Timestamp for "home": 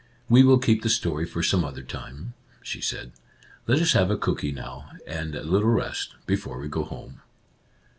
6.83-7.21